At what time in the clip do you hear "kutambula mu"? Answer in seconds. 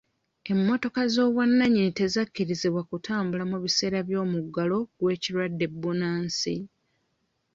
2.89-3.57